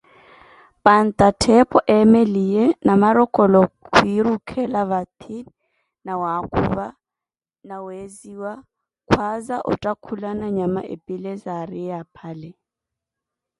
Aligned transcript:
Panta 0.83 1.27
Ttheepo 1.33 1.77
eemeliye, 1.95 2.63
Namarokolo 2.85 3.61
khwirikhela 3.93 4.81
vathi 4.91 5.37
nawakuva 6.05 6.87
na 7.67 7.75
weziwa, 7.85 8.53
khwaaza 9.07 9.57
ottakhulana 9.71 10.45
nyama 10.57 10.81
epile 10.95 11.31
zaariye 11.43 11.91
apale. 12.01 12.49